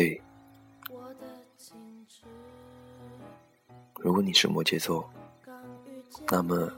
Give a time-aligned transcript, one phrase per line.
[0.00, 0.18] 对，
[3.96, 5.06] 如果你是摩羯座，
[6.26, 6.72] 那么，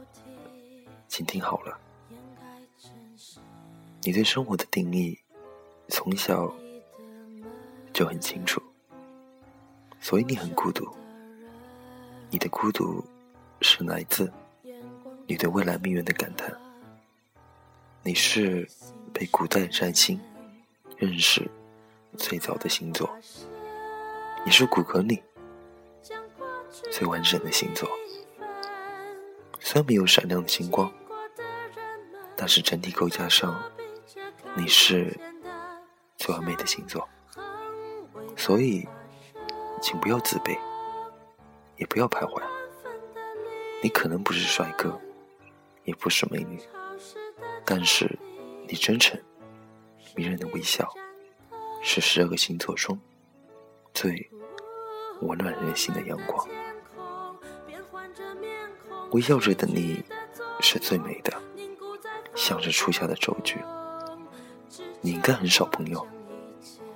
[1.06, 1.78] 请听好了，
[4.00, 5.16] 你对生活的定义
[5.86, 6.52] 从小
[7.92, 8.60] 就很清楚，
[10.00, 10.84] 所以你很孤独。
[12.28, 13.04] 你的孤独
[13.60, 14.28] 是来自
[15.28, 16.52] 你对未来命运的感叹。
[18.02, 18.68] 你是
[19.12, 20.20] 被古代占星
[20.96, 21.48] 认识
[22.16, 23.08] 最早的星座，
[24.44, 25.22] 你是骨骼里
[26.90, 27.88] 最完整的星座。
[29.58, 30.92] 虽然没有闪亮的星光，
[32.36, 33.62] 但是整体构架上，
[34.54, 35.18] 你是
[36.16, 37.08] 最完美的星座。
[38.36, 38.86] 所以，
[39.80, 40.58] 请不要自卑，
[41.76, 42.42] 也不要徘徊。
[43.82, 45.00] 你可能不是帅哥，
[45.84, 46.60] 也不是美女。
[47.64, 48.18] 但是，
[48.68, 49.18] 你真诚、
[50.14, 50.92] 迷人的微笑，
[51.82, 52.98] 是十二个星座中
[53.92, 54.30] 最
[55.20, 56.48] 温暖人心的阳光。
[59.10, 60.02] 微笑着的你，
[60.60, 61.32] 是最美的，
[62.34, 63.58] 像是初夏的雏菊。
[65.00, 66.06] 你应该很少朋友，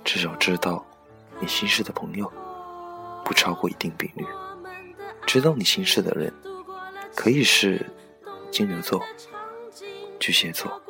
[0.03, 0.83] 至少知道
[1.39, 2.31] 你心事的朋友
[3.23, 4.25] 不超过一定比率。
[5.27, 6.33] 知道你心事的人，
[7.13, 7.85] 可以是
[8.49, 9.03] 金牛座。
[10.19, 10.81] 巨蟹座、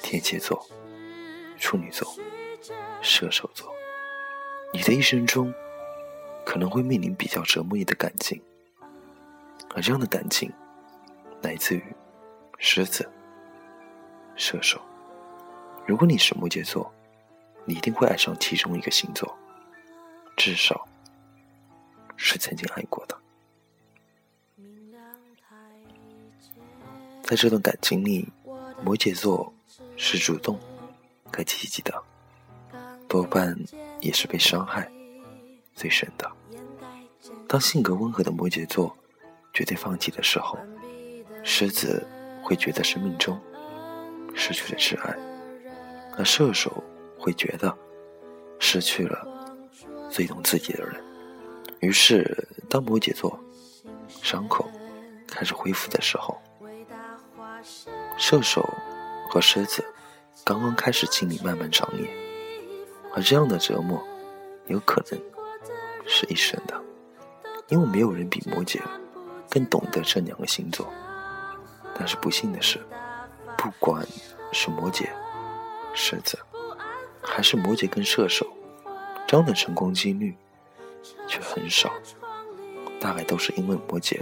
[0.00, 0.66] 天蝎座、
[1.58, 2.16] 处女座、
[3.06, 3.72] 射手座，
[4.72, 5.54] 你的一生中
[6.44, 8.42] 可能会面临比较折磨你的感情，
[9.74, 10.52] 而这样的感情
[11.40, 11.84] 来自于
[12.58, 13.08] 狮子、
[14.34, 14.80] 射手。
[15.86, 16.92] 如果你是摩羯座，
[17.64, 19.38] 你一定会爱上其中一个星座，
[20.36, 20.86] 至少
[22.16, 23.16] 是曾经爱过的。
[27.22, 28.28] 在这段感情里。
[28.84, 29.50] 摩羯座
[29.96, 30.60] 是主动、
[31.30, 32.04] 可积极的，
[33.08, 33.56] 多半
[34.00, 34.90] 也是被伤害
[35.74, 36.30] 最深的。
[37.48, 38.96] 当性格温和的摩羯座
[39.52, 40.58] 决定放弃的时候，
[41.44, 42.06] 狮子
[42.42, 43.40] 会觉得生命中
[44.34, 45.16] 失去了挚爱，
[46.16, 46.82] 而射手
[47.18, 47.76] 会觉得
[48.58, 49.26] 失去了
[50.10, 51.02] 最懂自己的人。
[51.80, 53.38] 于是，当摩羯座
[54.22, 54.68] 伤口
[55.28, 56.40] 开始恢复的时候，
[58.18, 58.68] 射手
[59.30, 59.84] 和狮子
[60.44, 62.08] 刚刚开始经历漫漫长夜，
[63.16, 63.98] 而这样的折磨
[64.66, 65.18] 有可能
[66.06, 66.78] 是一生的，
[67.68, 68.78] 因为没有人比摩羯
[69.48, 70.86] 更懂得这两个星座。
[71.98, 72.78] 但是不幸的是，
[73.56, 74.06] 不管
[74.52, 75.08] 是摩羯、
[75.94, 76.38] 狮子，
[77.22, 78.46] 还是摩羯跟射手，
[79.26, 80.36] 这样的成功几率
[81.26, 81.90] 却很少，
[83.00, 84.20] 大概都是因为摩羯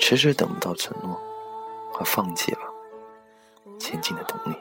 [0.00, 1.20] 迟迟等不到承诺
[1.98, 2.60] 而放弃了。
[3.78, 4.56] 前进的动力。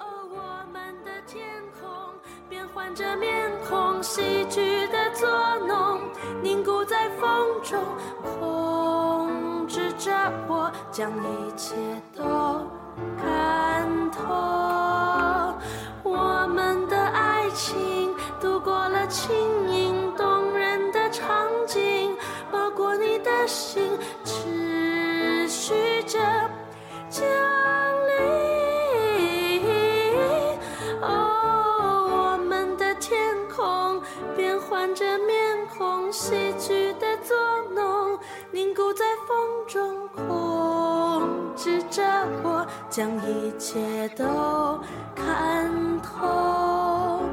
[2.93, 5.27] 着面孔，喜剧的作
[5.67, 6.01] 弄，
[6.41, 7.83] 凝固在风中，
[8.21, 10.11] 控制着
[10.47, 11.75] 我，将一切
[42.93, 44.79] 将一切都
[45.15, 45.67] 看
[46.03, 47.23] 透，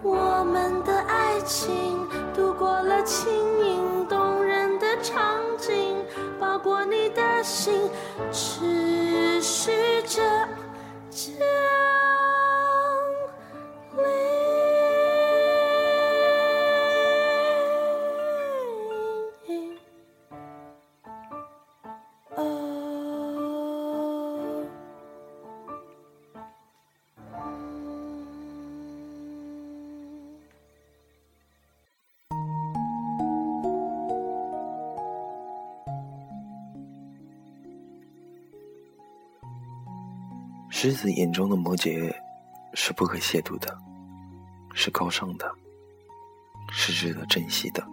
[0.00, 3.30] 我们的爱情度过了轻
[3.62, 5.20] 盈动人的场
[5.58, 5.94] 景，
[6.40, 7.90] 包裹你的心，
[8.32, 10.47] 持续着。
[40.80, 42.14] 狮子眼中的摩羯
[42.72, 43.76] 是不可亵渎的，
[44.74, 45.52] 是高尚的，
[46.70, 47.84] 是值得珍惜的。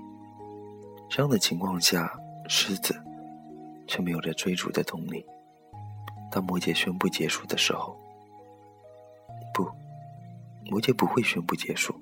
[1.10, 2.16] 这样的情况下，
[2.48, 2.96] 狮子
[3.88, 5.26] 却没有了追逐的动力。
[6.32, 7.98] 当摩羯宣布结束的时候，
[9.52, 9.68] 不，
[10.70, 12.00] 摩羯不会宣布结束，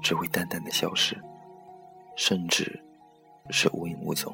[0.00, 1.20] 只会淡淡的消失，
[2.14, 2.80] 甚至
[3.50, 4.32] 是无影无踪。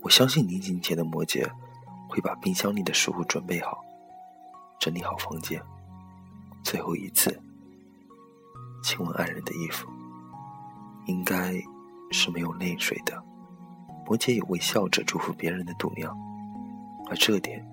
[0.00, 1.46] 我相信临行前的摩羯
[2.08, 3.84] 会把冰箱里的食物准备好。
[4.82, 5.62] 整理好房间，
[6.64, 7.40] 最后一次
[8.82, 9.88] 亲吻爱人的衣服，
[11.06, 11.54] 应该
[12.10, 13.22] 是没有泪水的。
[14.04, 16.12] 摩羯有微笑着祝福别人的度量，
[17.08, 17.64] 而这点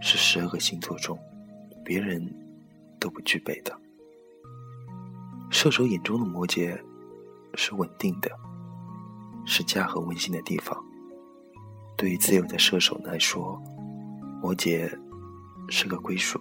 [0.00, 1.18] 是十二个星座中
[1.84, 2.26] 别人
[2.98, 3.78] 都不具备的。
[5.50, 6.82] 射手眼中的摩羯
[7.56, 8.30] 是稳定的，
[9.44, 10.82] 是家和温馨的地方。
[11.94, 13.62] 对于自由的射手来说，
[14.40, 14.90] 摩羯
[15.68, 16.40] 是个归属，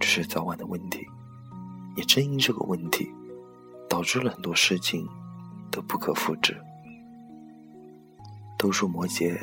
[0.00, 1.06] 只是早晚的问题。
[1.96, 3.12] 也正因这个问题，
[3.88, 5.08] 导致了很多事情
[5.70, 6.56] 都不可复制。
[8.56, 9.36] 都说摩羯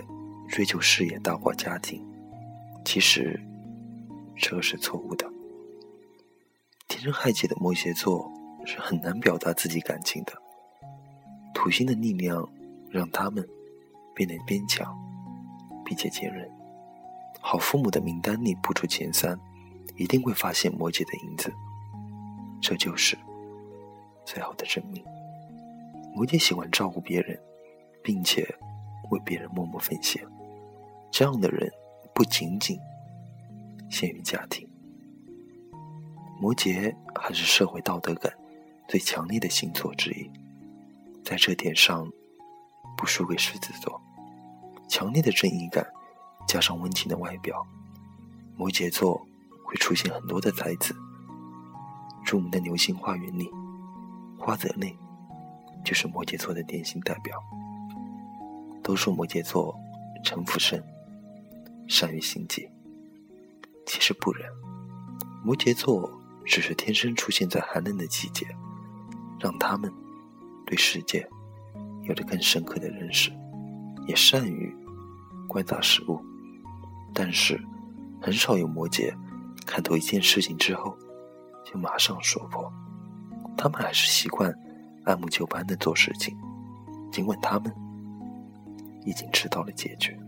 [0.47, 2.01] 追求事业大过家庭，
[2.83, 3.39] 其实
[4.35, 5.29] 这是错误的。
[6.87, 8.31] 天生害己的摩羯座
[8.65, 10.33] 是很难表达自己感情的，
[11.53, 12.47] 土星的力量
[12.89, 13.45] 让他们
[14.13, 14.97] 变得坚强，
[15.83, 16.49] 并且坚韧。
[17.47, 19.39] 好父母的名单里不出前三，
[19.95, 21.53] 一定会发现摩羯的影子，
[22.59, 23.15] 这就是
[24.25, 25.03] 最好的证明。
[26.15, 27.39] 摩羯喜欢照顾别人，
[28.03, 28.43] 并且。
[29.11, 30.19] 为别人默默奉献，
[31.11, 31.71] 这样的人
[32.11, 32.79] 不仅仅
[33.87, 34.67] 限于家庭。
[36.41, 38.33] 摩羯还是社会道德感
[38.87, 40.27] 最强烈的星座之一，
[41.23, 42.11] 在这点上
[42.97, 44.01] 不输给狮子座。
[44.89, 45.85] 强烈的正义感
[46.47, 47.65] 加上温情的外表，
[48.55, 49.25] 摩羯座
[49.63, 50.95] 会出现很多的才子。
[52.23, 53.49] 著名的《流星花园》里，
[54.37, 54.97] 花泽类
[55.83, 57.37] 就是摩羯座的典型代表。
[58.81, 59.75] 都说摩羯座
[60.23, 60.83] 城府深，
[61.87, 62.69] 善于心计。
[63.85, 64.49] 其实不然，
[65.43, 66.11] 摩羯座
[66.45, 68.47] 只是天生出现在寒冷的季节，
[69.39, 69.91] 让他们
[70.65, 71.27] 对世界
[72.03, 73.31] 有着更深刻的认识，
[74.07, 74.75] 也善于
[75.47, 76.19] 观察事物。
[77.15, 77.57] 但是，
[78.21, 79.11] 很少有摩羯
[79.65, 80.95] 看透一件事情之后
[81.63, 82.69] 就马上说破，
[83.57, 84.53] 他们还是习惯
[85.05, 86.37] 按部就班的做事情，
[87.11, 87.73] 尽管他们。
[89.07, 90.19] 已经知道了结局。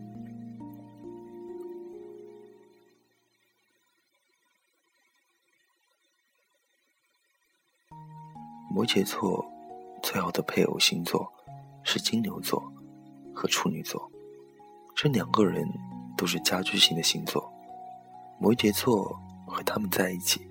[8.69, 9.43] 摩羯座
[10.03, 11.27] 最好的配偶星座
[11.83, 12.71] 是金牛座
[13.33, 14.11] 和处女座，
[14.95, 15.67] 这两个人
[16.17, 17.49] 都是家居型的星座。
[18.39, 20.41] 摩羯座和他们在一起，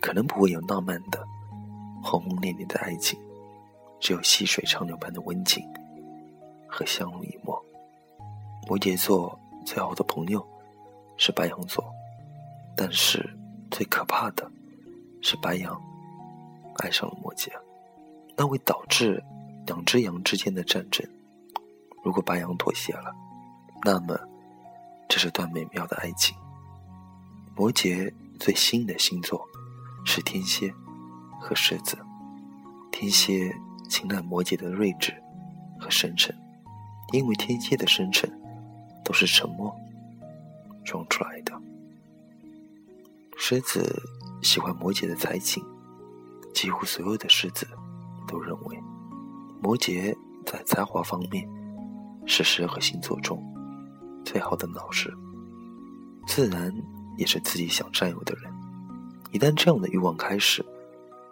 [0.00, 1.22] 可能不会有浪漫的、
[2.02, 3.20] 轰轰烈烈的爱情，
[3.98, 5.62] 只有细水长流般的温情。
[6.72, 7.60] 和相濡以沫。
[8.68, 9.36] 摩羯座
[9.66, 10.46] 最好的朋友
[11.16, 11.84] 是白羊座，
[12.76, 13.28] 但是
[13.72, 14.48] 最可怕的
[15.20, 15.76] 是白羊
[16.76, 17.50] 爱上了摩羯，
[18.36, 19.20] 那会导致
[19.66, 21.04] 两只羊之间的战争。
[22.04, 23.12] 如果白羊妥协了，
[23.84, 24.16] 那么
[25.10, 26.36] 这是段美妙的爱情。
[27.56, 29.44] 摩羯最吸引的星座
[30.04, 30.72] 是天蝎
[31.40, 31.98] 和狮子，
[32.92, 33.52] 天蝎
[33.88, 35.12] 青睐摩羯的睿智
[35.80, 36.32] 和深沉。
[37.12, 38.30] 因为天蝎的深沉
[39.04, 39.74] 都是沉默
[40.84, 41.60] 装出来的。
[43.36, 44.00] 狮子
[44.42, 45.60] 喜欢摩羯的才情，
[46.54, 47.66] 几乎所有的狮子
[48.28, 48.78] 都认为
[49.60, 50.16] 摩羯
[50.46, 51.48] 在才华方面
[52.26, 53.42] 是十二个星座中
[54.24, 55.12] 最好的老师，
[56.26, 56.72] 自然
[57.16, 58.52] 也是自己想占有的人。
[59.32, 60.64] 一旦这样的欲望开始，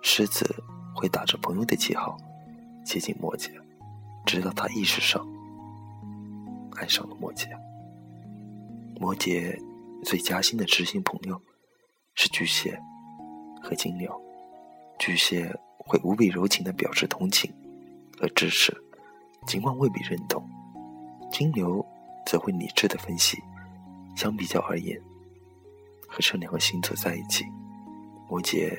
[0.03, 0.63] 狮子
[0.95, 2.17] 会打着朋友的旗号
[2.85, 3.51] 接近摩羯，
[4.25, 5.27] 直到他意识上。
[6.77, 7.49] 爱上了摩羯。
[9.01, 9.57] 摩羯
[10.05, 11.41] 最加薪的知心朋友
[12.15, 12.81] 是巨蟹
[13.63, 14.11] 和金牛。
[14.99, 17.53] 巨蟹会无比柔情的表示同情
[18.17, 18.77] 和支持，
[19.47, 20.41] 尽管未必认同；
[21.33, 21.85] 金牛
[22.29, 23.43] 则会理智的分析。
[24.15, 25.01] 相比较而言，
[26.07, 27.47] 和这两个星座在一起，
[28.29, 28.79] 摩羯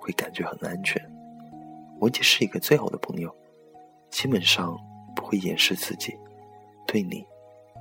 [0.00, 1.00] 会感觉很安全。
[2.00, 3.32] 摩羯是一个最好的朋友，
[4.10, 4.76] 基本上
[5.14, 6.16] 不会掩饰自己。
[6.84, 7.24] 对你，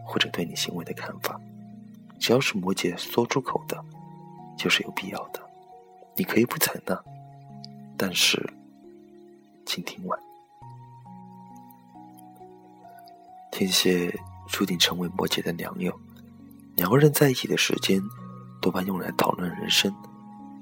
[0.05, 1.41] 或者对你行为的看法，
[2.19, 3.83] 只要是摩羯说出口的，
[4.55, 5.41] 就是有必要的。
[6.15, 7.03] 你可以不采纳，
[7.97, 8.37] 但是，
[9.65, 10.19] 请听完。
[13.49, 14.13] 天蝎
[14.51, 15.97] 注定成为摩羯的良友，
[16.75, 18.01] 两个人在一起的时间
[18.59, 19.93] 多半用来讨论人生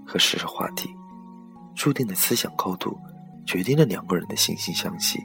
[0.05, 0.89] 和时事话题，
[1.75, 2.97] 注定的思想高度
[3.45, 5.19] 决定了两个人的惺惺相惜，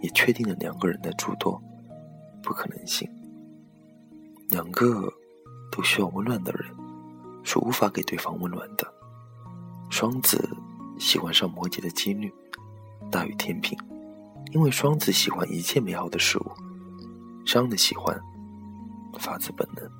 [0.00, 1.60] 也确定了两个人的诸多。
[2.42, 3.08] 不可能性。
[4.48, 5.12] 两个
[5.70, 6.64] 都需要温暖的人，
[7.44, 8.94] 是无法给对方温暖的。
[9.90, 10.48] 双子
[10.98, 12.32] 喜欢上摩羯的几率
[13.10, 13.78] 大于天平，
[14.52, 16.50] 因为双子喜欢一切美好的事物，
[17.52, 18.16] 这样的喜欢
[19.18, 19.90] 发自本能。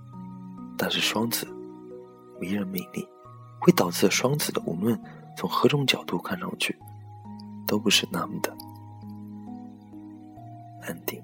[0.78, 1.45] 但是双子
[2.40, 3.04] 迷人魅力，
[3.61, 4.97] 会导致双子的无论
[5.37, 6.78] 从何种角度看上去，
[7.66, 8.57] 都不是那么的
[10.83, 11.21] 安定。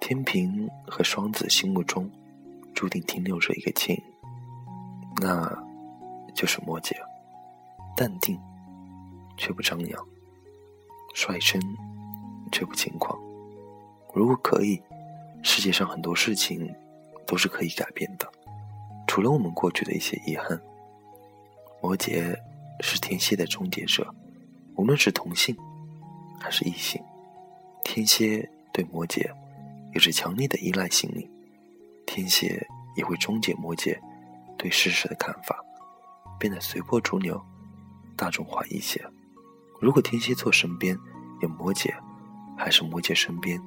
[0.00, 2.08] 天平和双子心目中
[2.72, 4.00] 注定停留着一个亲，
[5.20, 5.50] 那
[6.34, 6.92] 就是摩羯，
[7.96, 8.38] 淡定
[9.36, 10.06] 却不张扬，
[11.14, 11.60] 率真
[12.52, 13.18] 却不轻狂。
[14.14, 14.80] 如果可以，
[15.42, 16.74] 世界上很多事情
[17.26, 18.30] 都是可以改变的，
[19.06, 20.60] 除了我们过去的一些遗憾。
[21.80, 22.36] 摩羯
[22.80, 24.12] 是天蝎的终结者，
[24.76, 25.56] 无论是同性
[26.40, 27.00] 还是异性，
[27.84, 29.28] 天蝎对摩羯。
[29.92, 31.28] 有着强烈的依赖心理，
[32.06, 33.98] 天蝎也会终结摩羯
[34.58, 35.58] 对事实的看法，
[36.38, 37.40] 变得随波逐流、
[38.16, 39.02] 大众化一些。
[39.80, 40.98] 如果天蝎座身边
[41.40, 41.94] 有摩羯，
[42.56, 43.58] 还是摩羯身边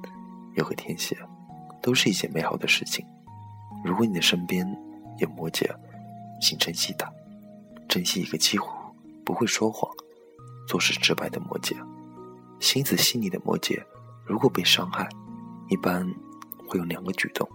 [0.54, 1.16] 有个天蝎，
[1.80, 3.04] 都是一件美好的事情。
[3.82, 4.64] 如果你的身边
[5.18, 5.68] 有摩羯，
[6.40, 7.10] 请珍惜他，
[7.88, 8.70] 珍惜一个几乎
[9.24, 9.90] 不会说谎、
[10.68, 11.74] 做事直白的摩羯。
[12.60, 13.82] 心思细腻的摩羯，
[14.24, 15.08] 如果被伤害。
[15.68, 16.06] 一般
[16.68, 17.48] 会有两个举动，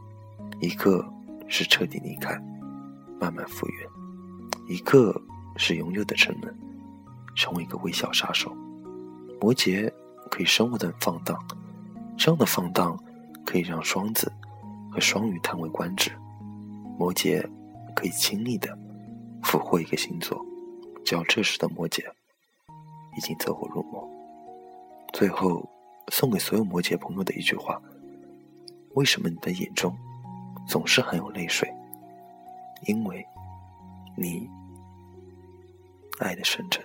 [0.60, 1.08] 一个
[1.48, 2.34] 是彻底离开，
[3.20, 3.90] 慢慢复原；
[4.68, 5.20] 一个
[5.56, 6.56] 是永久的沉沦，
[7.36, 8.56] 成为一个微笑杀手。
[9.40, 9.92] 摩羯
[10.30, 11.38] 可以生活的放荡，
[12.18, 12.98] 这样的放荡
[13.46, 14.32] 可以让双子
[14.92, 16.12] 和双鱼叹为观止。
[16.98, 17.48] 摩羯
[17.96, 18.78] 可以轻易的
[19.44, 20.44] 俘获一个星座，
[21.06, 22.04] 只要这时的摩羯
[23.18, 24.08] 已经走火入魔。
[25.14, 25.68] 最后
[26.12, 27.82] 送给所有摩羯朋友的一句话。
[28.96, 29.96] 为什么你的眼中
[30.68, 31.72] 总是含有泪水？
[32.86, 33.26] 因为，
[34.16, 34.50] 你
[36.20, 36.84] 爱的深沉。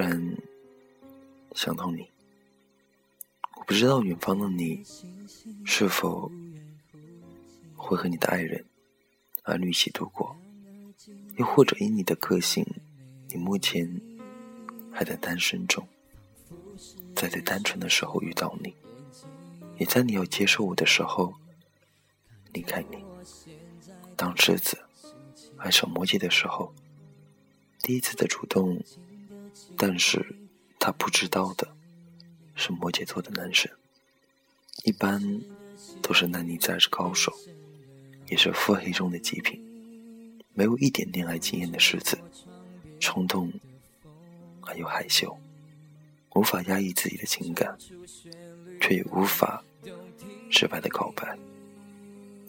[0.00, 0.36] 然
[1.54, 2.08] 想到你，
[3.58, 4.82] 我不知道远方的你
[5.66, 6.32] 是否
[7.76, 8.64] 会和你的爱人
[9.42, 10.34] 儿女一起度过，
[11.36, 12.64] 又或者因你的个性，
[13.28, 14.00] 你目前
[14.90, 15.86] 还在单身中。
[17.14, 18.74] 在最单纯的时候遇到你，
[19.76, 21.34] 也在你要接受我的时候
[22.54, 23.04] 离开你。
[24.16, 24.78] 当赤子
[25.58, 26.72] 爱上摩羯的时候，
[27.82, 28.82] 第一次的主动。
[29.82, 30.36] 但是，
[30.78, 31.66] 他不知道的
[32.54, 33.72] 是，摩羯座的男生
[34.84, 35.40] 一般
[36.02, 37.32] 都是男女在是高手，
[38.26, 39.58] 也是腹黑中的极品，
[40.52, 42.18] 没有一点恋爱经验的狮子，
[43.00, 43.50] 冲动
[44.60, 45.34] 而又害羞，
[46.34, 47.78] 无法压抑自己的情感，
[48.82, 49.64] 却也无法
[50.50, 51.38] 直白的告白，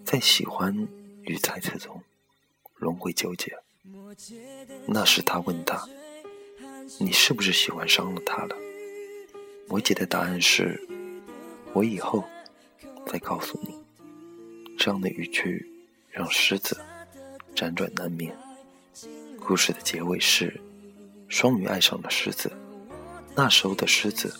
[0.03, 0.75] 在喜欢
[1.21, 2.03] 与猜测中
[2.75, 3.57] 轮回纠结。
[4.85, 5.87] 那时他问他。
[6.99, 8.55] 你是不是喜欢上了他了？
[9.67, 10.79] 摩羯的答案是：
[11.73, 12.23] 我以后
[13.07, 13.75] 再告诉你。
[14.77, 15.65] 这样的语句
[16.09, 16.77] 让狮子
[17.55, 18.35] 辗转难眠。
[19.39, 20.59] 故事的结尾是：
[21.29, 22.51] 双鱼爱上了狮子。
[23.35, 24.33] 那时候的狮子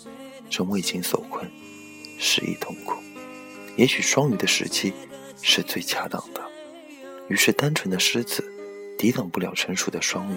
[0.50, 1.50] 正为情所困，
[2.18, 3.00] 失意痛苦。
[3.76, 4.92] 也许双鱼的时机
[5.40, 6.42] 是最恰当的。
[7.28, 8.44] 于是，单纯的狮子
[8.98, 10.36] 抵挡不了成熟的双鱼。